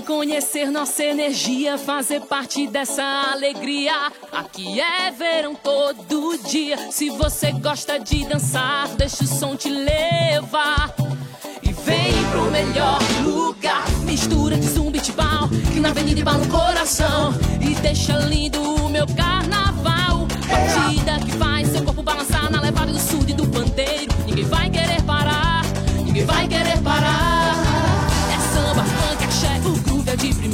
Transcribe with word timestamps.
conhecer 0.00 0.70
nossa 0.70 1.04
energia, 1.04 1.76
fazer 1.76 2.22
parte 2.22 2.66
dessa 2.66 3.02
alegria. 3.30 3.92
Aqui 4.32 4.80
é 4.80 5.10
verão 5.10 5.54
todo 5.54 6.38
dia. 6.48 6.90
Se 6.90 7.10
você 7.10 7.52
gosta 7.52 7.98
de 7.98 8.24
dançar, 8.24 8.88
deixa 8.96 9.24
o 9.24 9.26
som 9.26 9.54
te 9.54 9.68
levar. 9.68 10.94
E 11.62 11.70
vem 11.70 12.24
pro 12.30 12.50
melhor 12.50 12.98
lugar. 13.22 13.84
Mistura 14.04 14.56
de 14.56 14.68
zumbi 14.68 15.00
tibal, 15.00 15.50
que 15.70 15.80
na 15.80 15.90
avenida 15.90 16.18
embala 16.18 16.38
no 16.38 16.50
coração. 16.50 17.34
E 17.60 17.74
deixa 17.82 18.16
lindo 18.20 18.62
o 18.62 18.88
meu 18.88 19.06
carnaval. 19.06 19.73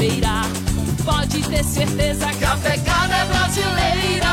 Primeira. 0.00 0.42
Pode 1.04 1.42
ter 1.42 1.62
certeza 1.62 2.26
que 2.32 2.44
a 2.44 2.56
pegada 2.56 3.14
é 3.16 3.24
brasileira. 3.26 4.30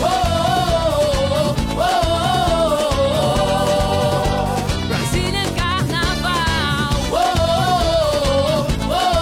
Oh, 0.00 0.06
oh, 0.06 1.54
oh, 1.76 1.84
oh. 3.42 4.86
Brasília 4.88 5.44
Carnaval. 5.54 6.94
Oh, 7.12 8.66
oh. 8.90 9.18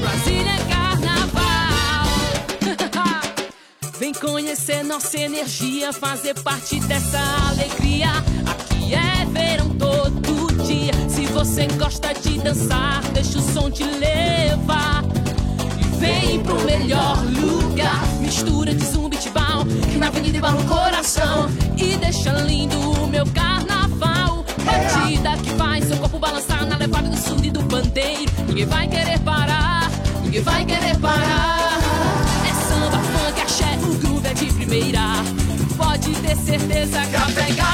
Brasília 0.00 0.58
Carnaval. 0.68 2.08
Vem 4.00 4.12
conhecer 4.12 4.82
nossa 4.82 5.16
energia, 5.18 5.92
fazer 5.92 6.34
parte 6.42 6.80
dessa 6.80 7.47
você 11.58 11.66
gosta 11.76 12.14
de 12.14 12.38
dançar, 12.38 13.02
deixa 13.12 13.38
o 13.38 13.42
som 13.42 13.68
te 13.68 13.82
levar. 13.82 15.02
E 15.76 15.96
vem 15.98 16.40
pro 16.40 16.60
melhor 16.64 17.18
lugar. 17.24 18.06
Mistura 18.20 18.72
de 18.72 18.84
zumbi 18.84 19.16
tibal, 19.16 19.64
na 19.98 20.06
avenida 20.06 20.38
embala 20.38 20.60
o 20.60 20.64
coração. 20.66 21.50
E 21.76 21.96
deixa 21.96 22.30
lindo 22.42 22.78
o 22.78 23.08
meu 23.08 23.26
carnaval. 23.26 24.44
Batida 24.64 25.36
que 25.42 25.50
faz 25.54 25.86
seu 25.86 25.96
corpo 25.96 26.20
balançar 26.20 26.64
na 26.64 26.76
levada 26.76 27.08
do 27.08 27.16
surdo 27.16 27.44
e 27.44 27.50
do 27.50 27.64
pandeiro. 27.64 28.30
Ninguém 28.46 28.66
vai 28.66 28.86
querer 28.86 29.18
parar, 29.20 29.90
ninguém 30.22 30.42
vai 30.42 30.64
querer 30.64 30.96
parar. 30.98 31.76
É 32.48 32.54
samba, 32.68 32.98
funk, 32.98 33.40
axé, 33.40 33.78
o 33.82 33.94
groove 33.94 34.28
é 34.28 34.34
de 34.34 34.46
primeira. 34.52 35.00
Pode 35.76 36.12
ter 36.20 36.36
certeza 36.36 37.00
que 37.00 37.16
a 37.16 37.26
pegada 37.34 37.67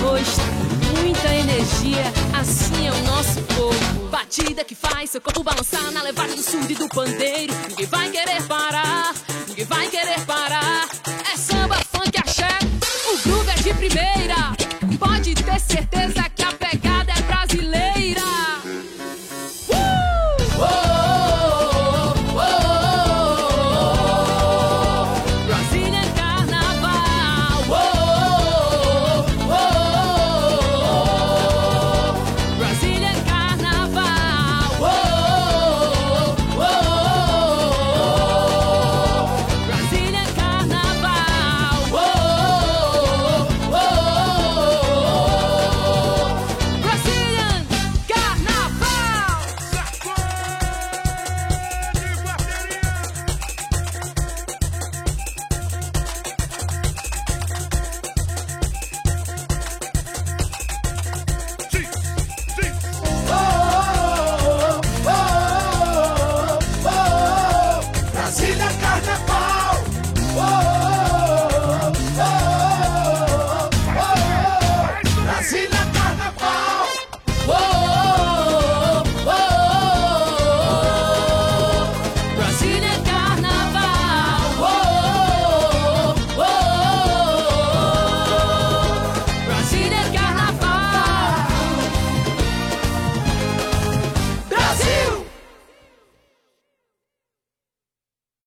rosto, 0.00 0.40
muita 0.96 1.28
energia, 1.34 2.04
assim 2.38 2.86
é 2.86 2.92
o 2.92 3.02
nosso 3.04 3.40
povo. 3.42 4.08
Batida 4.10 4.64
que 4.64 4.74
faz 4.74 5.10
seu 5.10 5.20
corpo 5.20 5.42
balançar 5.42 5.90
na 5.90 6.02
levada 6.02 6.34
do 6.34 6.42
surdo 6.42 6.70
e 6.70 6.74
do 6.74 6.88
pandeiro. 6.88 7.54
Ninguém 7.68 7.86
vai 7.86 8.10
querer 8.10 8.42
parar, 8.44 9.14
ninguém 9.48 9.64
vai 9.64 9.88
querer 9.88 10.20
parar. 10.26 10.88
É 11.32 11.36
samba, 11.36 11.76
funk, 11.92 12.18
axé, 12.18 12.58
o 13.12 13.28
groove 13.28 13.50
é 13.50 13.54
de 13.54 13.74
primeira. 13.74 14.37